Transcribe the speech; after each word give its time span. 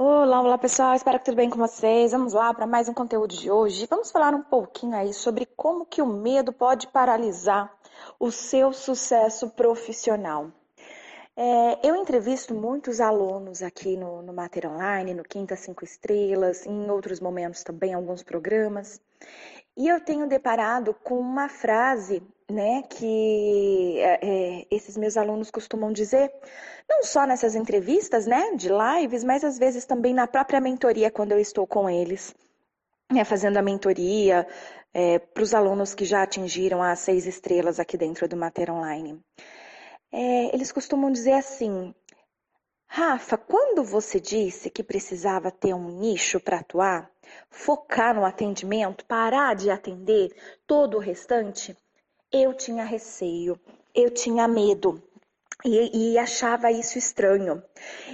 Olá, 0.00 0.40
olá 0.40 0.56
pessoal, 0.56 0.94
espero 0.94 1.18
que 1.18 1.24
tudo 1.24 1.34
bem 1.34 1.50
com 1.50 1.58
vocês. 1.58 2.12
Vamos 2.12 2.32
lá 2.32 2.54
para 2.54 2.68
mais 2.68 2.88
um 2.88 2.94
conteúdo 2.94 3.34
de 3.34 3.50
hoje. 3.50 3.84
Vamos 3.90 4.12
falar 4.12 4.32
um 4.32 4.44
pouquinho 4.44 4.94
aí 4.94 5.12
sobre 5.12 5.44
como 5.44 5.84
que 5.84 6.00
o 6.00 6.06
medo 6.06 6.52
pode 6.52 6.86
paralisar 6.86 7.68
o 8.16 8.30
seu 8.30 8.72
sucesso 8.72 9.50
profissional. 9.50 10.52
É, 11.36 11.84
eu 11.84 11.96
entrevisto 11.96 12.54
muitos 12.54 13.00
alunos 13.00 13.60
aqui 13.60 13.96
no, 13.96 14.22
no 14.22 14.32
Mater 14.32 14.70
Online, 14.70 15.14
no 15.14 15.24
Quinta 15.24 15.56
Cinco 15.56 15.82
Estrelas, 15.82 16.64
em 16.64 16.88
outros 16.88 17.18
momentos 17.18 17.64
também, 17.64 17.92
alguns 17.92 18.22
programas. 18.22 19.00
E 19.78 19.86
eu 19.86 20.00
tenho 20.00 20.26
deparado 20.26 20.92
com 20.92 21.20
uma 21.20 21.48
frase, 21.48 22.20
né, 22.50 22.82
que 22.82 24.00
é, 24.00 24.18
é, 24.20 24.66
esses 24.72 24.96
meus 24.96 25.16
alunos 25.16 25.52
costumam 25.52 25.92
dizer, 25.92 26.32
não 26.90 27.04
só 27.04 27.24
nessas 27.24 27.54
entrevistas, 27.54 28.26
né, 28.26 28.56
de 28.56 28.68
lives, 28.68 29.22
mas 29.22 29.44
às 29.44 29.56
vezes 29.56 29.86
também 29.86 30.12
na 30.12 30.26
própria 30.26 30.60
mentoria 30.60 31.12
quando 31.12 31.30
eu 31.30 31.38
estou 31.38 31.64
com 31.64 31.88
eles, 31.88 32.34
né, 33.08 33.24
fazendo 33.24 33.56
a 33.56 33.62
mentoria 33.62 34.48
é, 34.92 35.20
para 35.20 35.44
os 35.44 35.54
alunos 35.54 35.94
que 35.94 36.04
já 36.04 36.24
atingiram 36.24 36.82
as 36.82 36.98
seis 36.98 37.24
estrelas 37.24 37.78
aqui 37.78 37.96
dentro 37.96 38.26
do 38.26 38.36
Mater 38.36 38.72
Online. 38.72 39.20
É, 40.10 40.52
eles 40.52 40.72
costumam 40.72 41.12
dizer 41.12 41.34
assim, 41.34 41.94
Rafa, 42.88 43.38
quando 43.38 43.84
você 43.84 44.18
disse 44.18 44.70
que 44.70 44.82
precisava 44.82 45.52
ter 45.52 45.72
um 45.72 46.00
nicho 46.00 46.40
para 46.40 46.58
atuar, 46.58 47.08
focar 47.50 48.14
no 48.14 48.24
atendimento, 48.24 49.04
parar 49.04 49.54
de 49.54 49.70
atender 49.70 50.34
todo 50.66 50.96
o 50.96 51.00
restante, 51.00 51.76
eu 52.32 52.54
tinha 52.54 52.84
receio, 52.84 53.58
eu 53.94 54.10
tinha 54.10 54.46
medo 54.46 55.02
e, 55.64 56.12
e 56.12 56.18
achava 56.18 56.70
isso 56.70 56.98
estranho. 56.98 57.62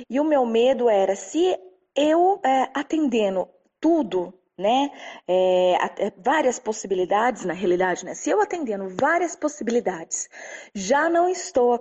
E 0.09 0.21
o 0.21 0.25
meu 0.25 0.47
medo 0.47 0.89
era 0.89 1.17
se 1.17 1.59
eu 1.95 2.41
é, 2.45 2.71
atendendo 2.75 3.49
tudo 3.81 4.33
né? 4.57 4.91
É, 5.27 5.73
é, 6.07 6.13
várias 6.17 6.59
possibilidades, 6.59 7.45
na 7.45 7.53
realidade, 7.53 8.05
né? 8.05 8.15
Se 8.15 8.31
eu 8.31 8.41
atendendo 8.41 8.89
várias 8.89 9.35
possibilidades, 9.35 10.29
já 10.75 11.09
não 11.09 11.29
estou 11.29 11.79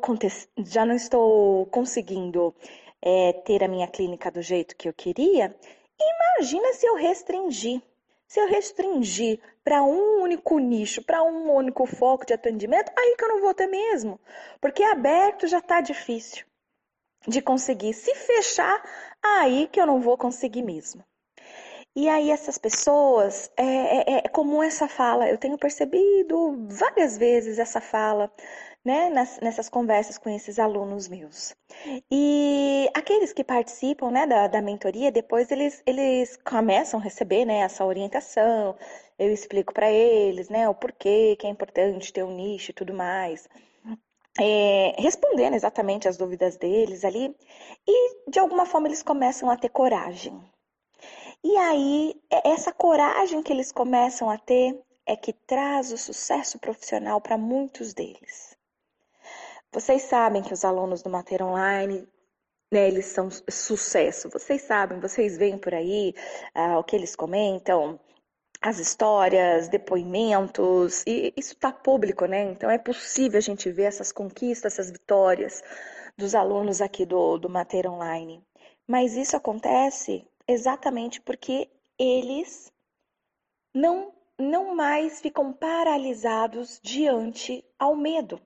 já 0.65 0.85
não 0.85 0.95
estou 0.95 1.67
conseguindo 1.67 2.53
é, 3.01 3.33
ter 3.45 3.63
a 3.63 3.67
minha 3.67 3.87
clínica 3.87 4.31
do 4.31 4.41
jeito 4.41 4.75
que 4.75 4.89
eu 4.89 4.93
queria, 4.93 5.55
imagina 6.09 6.73
se 6.73 6.85
eu 6.85 6.95
restringir. 6.95 7.81
Se 8.27 8.39
eu 8.39 8.47
restringir 8.47 9.39
para 9.63 9.83
um 9.83 10.21
único 10.21 10.57
nicho, 10.57 11.03
para 11.03 11.23
um 11.23 11.51
único 11.51 11.85
foco 11.85 12.25
de 12.25 12.33
atendimento, 12.33 12.91
aí 12.97 13.15
que 13.15 13.23
eu 13.23 13.29
não 13.29 13.41
vou 13.41 13.53
ter 13.53 13.67
mesmo. 13.67 14.19
Porque 14.59 14.83
aberto 14.83 15.47
já 15.47 15.59
está 15.59 15.81
difícil 15.81 16.45
de 17.27 17.41
conseguir. 17.41 17.93
Se 17.93 18.13
fechar, 18.15 18.83
aí 19.21 19.67
que 19.67 19.79
eu 19.79 19.85
não 19.85 19.99
vou 19.99 20.17
conseguir 20.17 20.63
mesmo. 20.63 21.03
E 21.95 22.09
aí 22.09 22.31
essas 22.31 22.57
pessoas, 22.57 23.51
é, 23.55 23.63
é, 23.63 24.17
é, 24.25 24.29
comum 24.29 24.63
essa 24.63 24.87
fala, 24.87 25.29
eu 25.29 25.37
tenho 25.37 25.57
percebido 25.59 26.67
várias 26.67 27.17
vezes 27.19 27.59
essa 27.59 27.79
fala, 27.79 28.31
né, 28.83 29.09
nas, 29.09 29.39
nessas 29.41 29.69
conversas 29.69 30.17
com 30.17 30.29
esses 30.29 30.59
alunos 30.59 31.07
meus. 31.07 31.55
E 32.11 32.89
aqueles 32.93 33.33
que 33.33 33.43
participam, 33.43 34.11
né, 34.11 34.27
da, 34.27 34.47
da 34.47 34.61
mentoria, 34.61 35.11
depois 35.11 35.51
eles, 35.51 35.81
eles 35.85 36.37
começam 36.37 36.99
a 36.99 37.03
receber, 37.03 37.45
né, 37.45 37.59
essa 37.59 37.85
orientação, 37.85 38.75
eu 39.17 39.31
explico 39.31 39.73
para 39.73 39.91
eles, 39.91 40.49
né, 40.49 40.67
o 40.69 40.75
porquê 40.75 41.35
que 41.39 41.47
é 41.47 41.49
importante 41.49 42.13
ter 42.13 42.23
um 42.23 42.35
nicho 42.35 42.71
e 42.71 42.73
tudo 42.73 42.93
mais. 42.93 43.47
É, 44.39 44.95
respondendo 44.99 45.53
exatamente 45.53 46.07
as 46.07 46.17
dúvidas 46.17 46.57
deles 46.57 47.05
ali, 47.05 47.35
e 47.87 48.29
de 48.29 48.39
alguma 48.39 48.65
forma 48.65 48.87
eles 48.87 49.03
começam 49.03 49.49
a 49.49 49.55
ter 49.55 49.69
coragem, 49.69 50.41
e 51.45 51.57
aí, 51.57 52.15
é, 52.31 52.49
essa 52.51 52.71
coragem 52.71 53.43
que 53.43 53.51
eles 53.51 53.71
começam 53.71 54.29
a 54.29 54.37
ter 54.37 54.81
é 55.05 55.15
que 55.15 55.33
traz 55.33 55.91
o 55.91 55.97
sucesso 55.97 56.57
profissional 56.57 57.19
para 57.19 57.37
muitos 57.37 57.93
deles. 57.93 58.52
Vocês 59.73 60.03
sabem 60.03 60.43
que 60.43 60.53
os 60.53 60.63
alunos 60.63 61.01
do 61.01 61.09
Mater 61.09 61.41
Online, 61.41 62.07
né, 62.71 62.87
eles 62.87 63.07
são 63.07 63.29
sucesso. 63.49 64.29
Vocês 64.29 64.61
sabem, 64.61 64.99
vocês 64.99 65.35
veem 65.35 65.57
por 65.57 65.73
aí 65.73 66.13
ah, 66.53 66.77
o 66.77 66.83
que 66.83 66.95
eles 66.95 67.15
comentam, 67.15 67.99
as 68.61 68.77
histórias, 68.77 69.67
depoimentos, 69.69 71.03
e 71.07 71.33
isso 71.35 71.53
está 71.53 71.71
público, 71.71 72.25
né? 72.25 72.43
Então 72.51 72.69
é 72.69 72.77
possível 72.77 73.39
a 73.39 73.41
gente 73.41 73.71
ver 73.71 73.85
essas 73.85 74.11
conquistas, 74.11 74.73
essas 74.73 74.91
vitórias 74.91 75.63
dos 76.15 76.35
alunos 76.35 76.79
aqui 76.79 77.03
do, 77.03 77.39
do 77.39 77.49
Mater 77.49 77.91
Online. 77.91 78.45
Mas 78.87 79.17
isso 79.17 79.35
acontece 79.35 80.23
exatamente 80.47 81.19
porque 81.19 81.67
eles 81.97 82.71
não, 83.73 84.13
não 84.37 84.75
mais 84.75 85.19
ficam 85.19 85.51
paralisados 85.51 86.79
diante 86.83 87.65
ao 87.79 87.95
medo. 87.95 88.39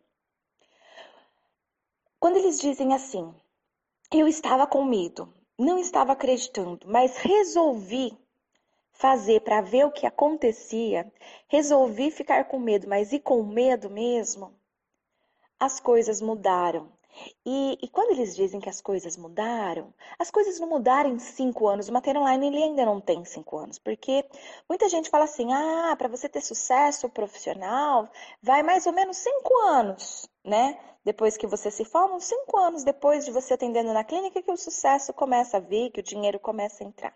Quando 2.28 2.40
eles 2.40 2.60
dizem 2.60 2.94
assim, 2.94 3.34
eu 4.14 4.28
estava 4.28 4.68
com 4.68 4.84
medo, 4.84 5.34
não 5.58 5.80
estava 5.80 6.12
acreditando, 6.12 6.86
mas 6.86 7.16
resolvi 7.16 8.20
fazer 8.92 9.40
para 9.40 9.62
ver 9.62 9.86
o 9.86 9.92
que 9.94 10.06
acontecia, 10.06 11.10
resolvi 11.48 12.12
ficar 12.12 12.44
com 12.44 12.60
medo, 12.60 12.86
mas 12.86 13.14
e 13.14 13.20
com 13.22 13.42
medo 13.44 13.90
mesmo, 13.90 14.54
as 15.58 15.80
coisas 15.80 16.20
mudaram. 16.20 16.92
E, 17.46 17.78
e, 17.82 17.88
quando 17.88 18.12
eles 18.12 18.36
dizem 18.36 18.60
que 18.60 18.70
as 18.70 18.82
coisas 18.82 19.18
mudaram, 19.18 19.94
as 20.20 20.30
coisas 20.30 20.60
não 20.60 20.68
mudaram 20.68 21.10
em 21.10 21.20
cinco 21.20 21.68
anos. 21.68 21.90
O 21.90 21.94
Mater 21.94 22.18
Online 22.18 22.48
ele 22.48 22.64
ainda 22.64 22.86
não 22.86 23.00
tem 23.02 23.24
cinco 23.26 23.58
anos, 23.58 23.80
porque 23.80 24.26
muita 24.70 24.90
gente 24.90 25.10
fala 25.10 25.26
assim: 25.26 25.52
ah, 25.54 25.96
para 25.98 26.08
você 26.08 26.30
ter 26.30 26.42
sucesso 26.42 27.10
profissional, 27.10 28.10
vai 28.42 28.64
mais 28.64 28.86
ou 28.86 28.94
menos 28.94 29.18
cinco 29.18 29.56
anos, 29.62 30.30
né? 30.44 30.80
Depois 31.04 31.38
que 31.38 31.48
você 31.48 31.72
se 31.72 31.86
forma, 31.86 32.20
cinco 32.20 32.58
anos 32.58 32.84
depois 32.84 33.26
de 33.26 33.32
você 33.32 33.54
atendendo 33.54 33.94
na 33.94 34.04
clínica, 34.04 34.42
que 34.42 34.52
o 34.52 34.58
sucesso 34.58 35.14
começa 35.14 35.58
a 35.58 35.62
vir, 35.62 35.92
que 35.92 36.02
o 36.02 36.04
dinheiro 36.04 36.40
começa 36.40 36.84
a 36.84 36.88
entrar. 36.88 37.14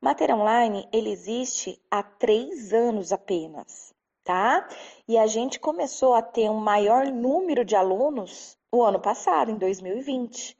O 0.00 0.04
Mater 0.04 0.34
Online 0.34 0.88
ele 0.92 1.10
existe 1.10 1.80
há 1.90 2.02
três 2.02 2.72
anos 2.72 3.12
apenas 3.12 3.93
tá? 4.24 4.66
E 5.06 5.18
a 5.18 5.26
gente 5.26 5.60
começou 5.60 6.14
a 6.14 6.22
ter 6.22 6.50
um 6.50 6.58
maior 6.58 7.06
número 7.06 7.64
de 7.64 7.76
alunos 7.76 8.56
o 8.72 8.82
ano 8.82 8.98
passado, 8.98 9.50
em 9.50 9.56
2020. 9.56 10.56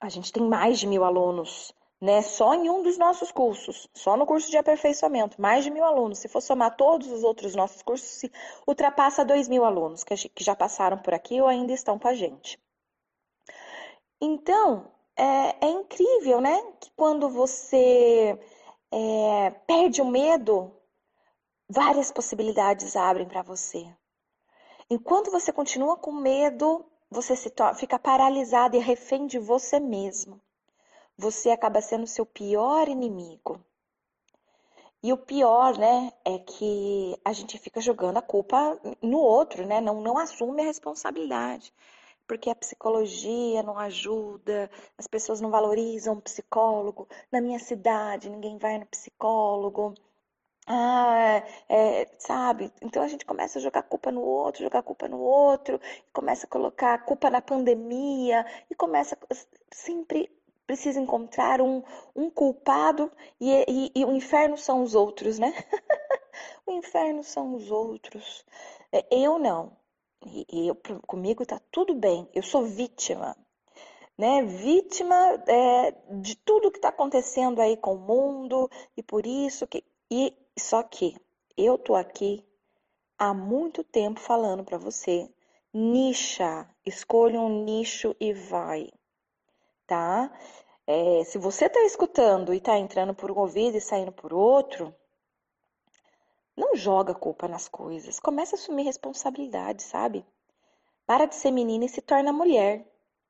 A 0.00 0.08
gente 0.08 0.32
tem 0.32 0.42
mais 0.42 0.78
de 0.80 0.86
mil 0.86 1.04
alunos, 1.04 1.72
né? 2.00 2.22
Só 2.22 2.54
em 2.54 2.68
um 2.68 2.82
dos 2.82 2.98
nossos 2.98 3.30
cursos, 3.30 3.88
só 3.94 4.16
no 4.16 4.26
curso 4.26 4.50
de 4.50 4.56
aperfeiçoamento, 4.56 5.40
mais 5.40 5.64
de 5.64 5.70
mil 5.70 5.84
alunos. 5.84 6.18
Se 6.18 6.28
for 6.28 6.40
somar 6.40 6.76
todos 6.76 7.10
os 7.12 7.22
outros 7.22 7.54
nossos 7.54 7.82
cursos, 7.82 8.28
ultrapassa 8.66 9.24
dois 9.24 9.48
mil 9.48 9.64
alunos 9.64 10.02
que, 10.02 10.14
já 10.42 10.56
passaram 10.56 10.98
por 10.98 11.14
aqui 11.14 11.40
ou 11.40 11.46
ainda 11.46 11.72
estão 11.72 11.98
com 11.98 12.08
a 12.08 12.14
gente. 12.14 12.58
Então, 14.20 14.90
é, 15.16 15.66
é 15.66 15.70
incrível, 15.70 16.40
né? 16.40 16.60
Que 16.80 16.90
quando 16.96 17.28
você 17.28 18.38
é, 18.90 19.50
perde 19.66 20.00
o 20.02 20.06
medo, 20.06 20.72
várias 21.68 22.12
possibilidades 22.12 22.96
abrem 22.96 23.26
para 23.26 23.42
você. 23.42 23.86
Enquanto 24.88 25.30
você 25.30 25.52
continua 25.52 25.96
com 25.96 26.12
medo, 26.12 26.84
você 27.10 27.34
fica 27.76 27.98
paralisado 27.98 28.76
e 28.76 28.80
refém 28.80 29.26
de 29.26 29.38
você 29.38 29.80
mesmo. 29.80 30.40
Você 31.18 31.50
acaba 31.50 31.80
sendo 31.80 32.06
seu 32.06 32.24
pior 32.26 32.88
inimigo. 32.88 33.60
E 35.02 35.12
o 35.12 35.16
pior, 35.16 35.76
né, 35.78 36.12
é 36.24 36.38
que 36.38 37.16
a 37.24 37.32
gente 37.32 37.58
fica 37.58 37.80
jogando 37.80 38.16
a 38.16 38.22
culpa 38.22 38.78
no 39.00 39.18
outro, 39.18 39.66
né? 39.66 39.80
Não, 39.80 40.00
não 40.00 40.18
assume 40.18 40.62
a 40.62 40.64
responsabilidade. 40.64 41.72
Porque 42.26 42.50
a 42.50 42.56
psicologia 42.56 43.62
não 43.62 43.78
ajuda, 43.78 44.70
as 44.98 45.06
pessoas 45.06 45.40
não 45.40 45.50
valorizam 45.50 46.14
o 46.14 46.20
psicólogo. 46.20 47.08
Na 47.30 47.40
minha 47.40 47.58
cidade, 47.58 48.28
ninguém 48.28 48.58
vai 48.58 48.78
no 48.78 48.86
psicólogo. 48.86 49.94
Ah, 50.68 51.42
é, 51.68 52.08
sabe? 52.18 52.72
Então 52.82 53.02
a 53.02 53.08
gente 53.08 53.24
começa 53.24 53.58
a 53.58 53.62
jogar 53.62 53.82
culpa 53.84 54.10
no 54.10 54.20
outro, 54.20 54.62
jogar 54.62 54.82
culpa 54.82 55.08
no 55.08 55.20
outro, 55.20 55.80
começa 56.12 56.46
a 56.46 56.48
colocar 56.50 57.04
culpa 57.04 57.30
na 57.30 57.40
pandemia 57.40 58.44
e 58.68 58.74
começa 58.74 59.16
sempre 59.70 60.28
precisa 60.66 61.00
encontrar 61.00 61.60
um, 61.62 61.82
um 62.14 62.28
culpado 62.28 63.12
e, 63.40 63.52
e, 63.68 63.92
e 63.94 64.04
o 64.04 64.12
inferno 64.12 64.58
são 64.58 64.82
os 64.82 64.94
outros, 64.96 65.38
né? 65.38 65.52
o 66.66 66.72
inferno 66.72 67.22
são 67.22 67.54
os 67.54 67.70
outros. 67.70 68.44
É, 68.92 69.06
eu 69.10 69.38
não. 69.38 69.76
E, 70.24 70.66
eu, 70.68 70.76
comigo 71.06 71.46
tá 71.46 71.60
tudo 71.70 71.94
bem. 71.94 72.28
Eu 72.34 72.42
sou 72.42 72.64
vítima, 72.64 73.36
né? 74.18 74.42
Vítima 74.42 75.14
é, 75.46 75.92
de 76.20 76.34
tudo 76.36 76.72
que 76.72 76.78
está 76.78 76.88
acontecendo 76.88 77.60
aí 77.60 77.76
com 77.76 77.94
o 77.94 77.98
mundo 77.98 78.68
e 78.96 79.02
por 79.02 79.24
isso 79.26 79.66
que 79.68 79.84
e 80.10 80.34
só 80.58 80.82
que 80.82 81.16
eu 81.56 81.76
tô 81.76 81.94
aqui 81.94 82.44
há 83.18 83.32
muito 83.34 83.82
tempo 83.82 84.20
falando 84.20 84.64
para 84.64 84.78
você, 84.78 85.28
nicha, 85.72 86.68
escolha 86.84 87.40
um 87.40 87.64
nicho 87.64 88.14
e 88.20 88.32
vai, 88.32 88.90
tá? 89.86 90.30
É, 90.86 91.24
se 91.24 91.38
você 91.38 91.66
está 91.66 91.82
escutando 91.84 92.54
e 92.54 92.58
está 92.58 92.78
entrando 92.78 93.14
por 93.14 93.30
um 93.30 93.38
ouvido 93.38 93.76
e 93.76 93.80
saindo 93.80 94.12
por 94.12 94.32
outro, 94.32 94.94
não 96.56 96.76
joga 96.76 97.14
culpa 97.14 97.48
nas 97.48 97.68
coisas. 97.68 98.20
Começa 98.20 98.54
a 98.54 98.58
assumir 98.58 98.84
responsabilidade, 98.84 99.82
sabe? 99.82 100.24
Para 101.04 101.26
de 101.26 101.34
ser 101.34 101.50
menina 101.50 101.84
e 101.84 101.88
se 101.88 102.00
torna 102.00 102.32
mulher. 102.32 102.86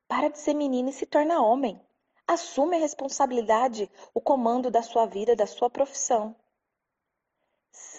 Para 0.07 0.29
de 0.29 0.39
ser 0.39 0.53
menina 0.53 0.89
e 0.89 0.93
se 0.93 1.05
torna 1.05 1.41
homem. 1.41 1.81
Assume 2.25 2.77
a 2.77 2.79
responsabilidade, 2.79 3.91
o 4.13 4.21
comando 4.21 4.71
da 4.71 4.81
sua 4.81 5.05
vida, 5.05 5.35
da 5.35 5.45
sua 5.45 5.69
profissão. 5.69 6.35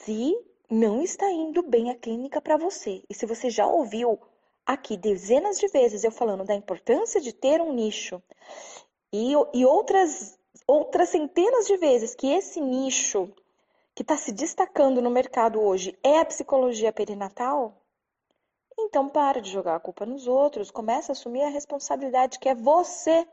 Se 0.08 0.42
não 0.70 1.02
está 1.02 1.30
indo 1.30 1.62
bem 1.62 1.90
a 1.90 1.94
clínica 1.94 2.40
para 2.40 2.56
você, 2.56 3.02
e 3.10 3.14
se 3.14 3.26
você 3.26 3.50
já 3.50 3.66
ouviu 3.66 4.18
aqui 4.64 4.96
dezenas 4.96 5.58
de 5.58 5.68
vezes 5.68 6.02
eu 6.02 6.10
falando 6.10 6.44
da 6.44 6.54
importância 6.54 7.20
de 7.20 7.30
ter 7.30 7.60
um 7.60 7.74
nicho, 7.74 8.22
e, 9.12 9.32
e 9.52 9.66
outras, 9.66 10.38
outras 10.66 11.10
centenas 11.10 11.66
de 11.66 11.76
vezes 11.76 12.14
que 12.14 12.26
esse 12.26 12.58
nicho 12.58 13.30
que 13.94 14.00
está 14.00 14.16
se 14.16 14.32
destacando 14.32 15.02
no 15.02 15.10
mercado 15.10 15.60
hoje 15.60 15.94
é 16.02 16.20
a 16.20 16.24
psicologia 16.24 16.90
perinatal, 16.90 17.76
então 18.78 19.10
para 19.10 19.42
de 19.42 19.50
jogar 19.50 19.76
a 19.76 19.80
culpa 19.80 20.06
nos 20.06 20.26
outros, 20.26 20.70
começa 20.70 21.12
a 21.12 21.14
assumir 21.14 21.42
a 21.42 21.50
responsabilidade 21.50 22.38
que 22.38 22.48
é 22.48 22.54
você. 22.54 23.28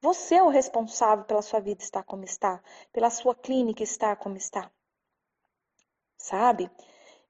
Você 0.00 0.36
é 0.36 0.42
o 0.44 0.48
responsável 0.48 1.24
pela 1.24 1.42
sua 1.42 1.58
vida 1.58 1.82
estar 1.82 2.04
como 2.04 2.22
está, 2.22 2.62
pela 2.92 3.10
sua 3.10 3.34
clínica 3.34 3.82
estar 3.82 4.14
como 4.14 4.36
está. 4.36 4.70
Sabe? 6.18 6.68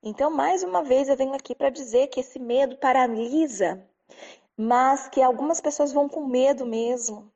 Então, 0.02 0.30
mais 0.30 0.62
uma 0.62 0.82
vez, 0.82 1.08
eu 1.08 1.16
venho 1.16 1.34
aqui 1.34 1.54
para 1.54 1.70
dizer 1.70 2.08
que 2.08 2.20
esse 2.20 2.38
medo 2.38 2.76
paralisa, 2.78 3.86
mas 4.56 5.08
que 5.08 5.22
algumas 5.22 5.60
pessoas 5.60 5.92
vão 5.92 6.08
com 6.08 6.26
medo 6.26 6.64
mesmo. 6.64 7.30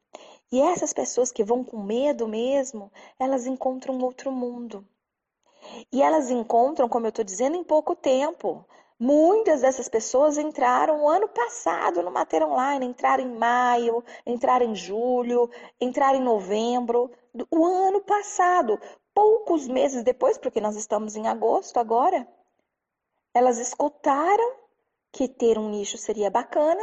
E 0.50 0.60
essas 0.60 0.92
pessoas 0.92 1.30
que 1.30 1.44
vão 1.44 1.62
com 1.62 1.82
medo 1.82 2.26
mesmo, 2.26 2.90
elas 3.18 3.46
encontram 3.46 3.98
outro 4.00 4.32
mundo. 4.32 4.86
E 5.92 6.02
elas 6.02 6.30
encontram, 6.30 6.88
como 6.88 7.06
eu 7.06 7.10
estou 7.10 7.24
dizendo, 7.24 7.56
em 7.56 7.64
pouco 7.64 7.94
tempo. 7.94 8.66
Muitas 8.98 9.62
dessas 9.62 9.88
pessoas 9.88 10.38
entraram 10.38 11.08
ano 11.08 11.28
passado 11.28 12.02
no 12.02 12.10
Mater 12.10 12.42
Online, 12.44 12.86
entraram 12.86 13.24
em 13.24 13.36
maio, 13.36 14.04
entraram 14.24 14.66
em 14.66 14.74
julho, 14.74 15.50
entraram 15.80 16.18
em 16.18 16.22
novembro, 16.22 17.10
o 17.50 17.64
ano 17.64 18.00
passado, 18.00 18.78
poucos 19.14 19.68
meses 19.68 20.02
depois, 20.02 20.38
porque 20.38 20.60
nós 20.60 20.76
estamos 20.76 21.16
em 21.16 21.26
agosto 21.26 21.78
agora, 21.78 22.26
elas 23.34 23.58
escutaram 23.58 24.56
que 25.10 25.28
ter 25.28 25.58
um 25.58 25.68
nicho 25.68 25.98
seria 25.98 26.30
bacana, 26.30 26.82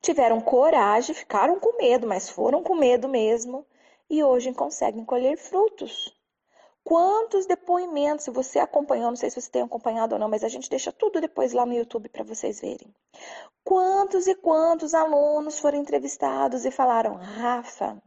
tiveram 0.00 0.40
coragem, 0.40 1.14
ficaram 1.14 1.60
com 1.60 1.76
medo, 1.76 2.06
mas 2.06 2.28
foram 2.28 2.62
com 2.62 2.74
medo 2.74 3.08
mesmo, 3.08 3.66
e 4.08 4.24
hoje 4.24 4.52
conseguem 4.52 5.04
colher 5.04 5.36
frutos. 5.36 6.16
Quantos 6.82 7.46
depoimentos, 7.46 8.26
você 8.26 8.58
acompanhou, 8.58 9.10
não 9.10 9.16
sei 9.16 9.30
se 9.30 9.40
você 9.40 9.50
tem 9.50 9.62
acompanhado 9.62 10.14
ou 10.14 10.18
não, 10.18 10.28
mas 10.28 10.42
a 10.42 10.48
gente 10.48 10.68
deixa 10.68 10.90
tudo 10.90 11.20
depois 11.20 11.52
lá 11.52 11.64
no 11.64 11.74
YouTube 11.74 12.08
para 12.08 12.24
vocês 12.24 12.60
verem. 12.60 12.92
Quantos 13.62 14.26
e 14.26 14.34
quantos 14.34 14.94
alunos 14.94 15.60
foram 15.60 15.78
entrevistados 15.78 16.64
e 16.64 16.70
falaram: 16.70 17.14
Rafa, 17.14 18.02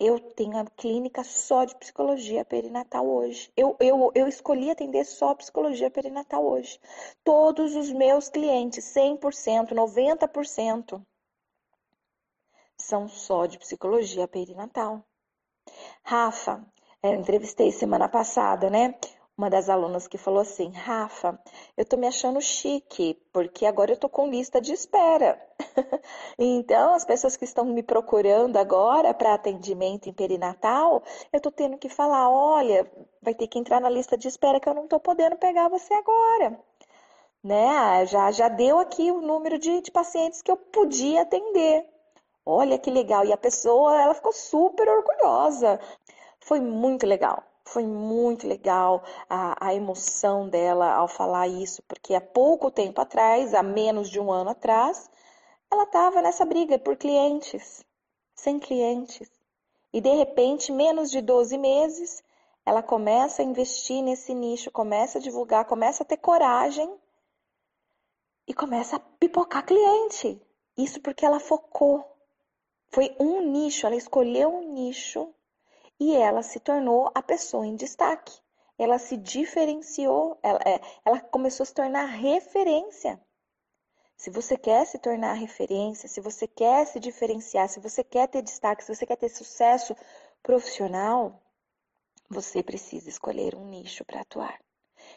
eu 0.00 0.20
tenho 0.20 0.56
a 0.56 0.64
clínica 0.64 1.24
só 1.24 1.64
de 1.64 1.74
psicologia 1.76 2.44
perinatal 2.44 3.06
hoje. 3.06 3.52
Eu, 3.56 3.76
eu, 3.80 4.12
eu 4.14 4.28
escolhi 4.28 4.70
atender 4.70 5.04
só 5.04 5.34
psicologia 5.34 5.90
perinatal 5.90 6.44
hoje. 6.46 6.78
Todos 7.24 7.74
os 7.74 7.90
meus 7.92 8.28
clientes, 8.28 8.84
100%, 8.84 9.74
90%, 9.74 11.04
são 12.76 13.08
só 13.08 13.46
de 13.46 13.58
psicologia 13.58 14.28
perinatal. 14.28 15.04
Rafa, 16.02 16.64
eu 17.02 17.14
entrevistei 17.14 17.72
semana 17.72 18.08
passada, 18.08 18.70
né? 18.70 18.94
Uma 19.38 19.48
das 19.48 19.68
alunas 19.68 20.08
que 20.08 20.18
falou 20.18 20.40
assim: 20.40 20.72
Rafa, 20.72 21.38
eu 21.76 21.84
tô 21.84 21.96
me 21.96 22.08
achando 22.08 22.40
chique, 22.40 23.14
porque 23.32 23.66
agora 23.66 23.92
eu 23.92 23.96
tô 23.96 24.08
com 24.08 24.26
lista 24.26 24.60
de 24.60 24.72
espera. 24.72 25.40
então, 26.36 26.94
as 26.94 27.04
pessoas 27.04 27.36
que 27.36 27.44
estão 27.44 27.64
me 27.64 27.84
procurando 27.84 28.56
agora 28.56 29.14
para 29.14 29.34
atendimento 29.34 30.08
em 30.08 30.12
perinatal, 30.12 31.04
eu 31.32 31.40
tô 31.40 31.52
tendo 31.52 31.78
que 31.78 31.88
falar: 31.88 32.28
olha, 32.28 32.90
vai 33.22 33.32
ter 33.32 33.46
que 33.46 33.60
entrar 33.60 33.80
na 33.80 33.88
lista 33.88 34.18
de 34.18 34.26
espera 34.26 34.58
que 34.58 34.68
eu 34.68 34.74
não 34.74 34.88
tô 34.88 34.98
podendo 34.98 35.36
pegar 35.36 35.68
você 35.68 35.94
agora. 35.94 36.58
Né? 37.42 38.06
Já, 38.06 38.32
já 38.32 38.48
deu 38.48 38.80
aqui 38.80 39.12
o 39.12 39.20
número 39.20 39.56
de, 39.56 39.80
de 39.82 39.92
pacientes 39.92 40.42
que 40.42 40.50
eu 40.50 40.56
podia 40.56 41.22
atender. 41.22 41.86
Olha 42.44 42.76
que 42.76 42.90
legal. 42.90 43.24
E 43.24 43.32
a 43.32 43.36
pessoa, 43.36 44.02
ela 44.02 44.14
ficou 44.14 44.32
super 44.32 44.88
orgulhosa. 44.88 45.78
Foi 46.40 46.60
muito 46.60 47.06
legal. 47.06 47.47
Foi 47.68 47.84
muito 47.86 48.46
legal 48.46 49.04
a, 49.28 49.68
a, 49.68 49.74
emoção 49.74 50.48
dela 50.48 50.90
ao 50.94 51.06
falar 51.06 51.48
isso, 51.48 51.82
porque 51.82 52.14
há 52.14 52.20
pouco 52.20 52.70
tempo 52.70 52.98
atrás, 52.98 53.52
há 53.52 53.62
menos 53.62 54.08
de 54.08 54.18
um 54.18 54.32
ano 54.32 54.50
atrás, 54.50 55.10
ela 55.70 55.82
estava 55.82 56.22
nessa 56.22 56.46
briga 56.46 56.78
por 56.78 56.96
clientes, 56.96 57.84
sem 58.34 58.58
clientes. 58.58 59.30
E 59.92 60.00
de 60.00 60.08
repente, 60.14 60.72
menos 60.72 61.10
de 61.10 61.20
12 61.20 61.58
meses, 61.58 62.22
ela 62.64 62.82
começa 62.82 63.42
a 63.42 63.44
investir 63.44 64.02
nesse 64.02 64.32
nicho, 64.32 64.70
começa 64.70 65.18
a 65.18 65.20
divulgar, 65.20 65.66
começa 65.66 66.02
a 66.02 66.06
ter 66.06 66.16
coragem 66.16 66.90
e 68.46 68.54
começa 68.54 68.96
a 68.96 69.00
pipocar 69.00 69.66
cliente. 69.66 70.40
Isso 70.74 71.02
porque 71.02 71.24
ela 71.24 71.38
focou. 71.38 72.02
Foi 72.90 73.14
um 73.20 73.42
nicho, 73.42 73.86
ela 73.86 73.96
escolheu 73.96 74.48
um 74.48 74.72
nicho 74.72 75.34
e 75.98 76.14
ela 76.16 76.42
se 76.42 76.60
tornou 76.60 77.10
a 77.14 77.22
pessoa 77.22 77.66
em 77.66 77.76
destaque. 77.76 78.38
Ela 78.78 78.98
se 78.98 79.16
diferenciou, 79.16 80.38
ela, 80.42 80.60
é, 80.64 80.80
ela 81.04 81.20
começou 81.20 81.64
a 81.64 81.66
se 81.66 81.74
tornar 81.74 82.06
referência. 82.06 83.20
Se 84.16 84.30
você 84.30 84.56
quer 84.56 84.84
se 84.86 84.98
tornar 84.98 85.32
referência, 85.34 86.08
se 86.08 86.20
você 86.20 86.46
quer 86.46 86.86
se 86.86 87.00
diferenciar, 87.00 87.68
se 87.68 87.80
você 87.80 88.02
quer 88.04 88.28
ter 88.28 88.42
destaque, 88.42 88.84
se 88.84 88.94
você 88.94 89.06
quer 89.06 89.16
ter 89.16 89.28
sucesso 89.28 89.96
profissional, 90.42 91.40
você 92.28 92.62
precisa 92.62 93.08
escolher 93.08 93.54
um 93.54 93.66
nicho 93.66 94.04
para 94.04 94.20
atuar. 94.20 94.58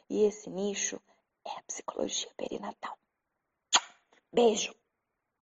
E 0.09 0.23
esse 0.23 0.49
nicho 0.49 1.01
é 1.45 1.51
a 1.51 1.63
psicologia 1.63 2.31
perinatal. 2.37 2.97
Beijo! 4.31 4.80